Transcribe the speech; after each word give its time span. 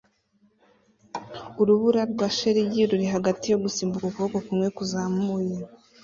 Urubura 1.61 2.01
rwa 2.11 2.27
shelegi 2.37 2.81
ruri 2.89 3.07
hagati 3.15 3.45
yo 3.49 3.57
gusimbuka 3.63 4.03
ukuboko 4.07 4.37
kumwe 4.47 4.67
kuzamuye 4.77 5.57